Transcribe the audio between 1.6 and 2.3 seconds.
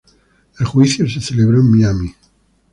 en Miami.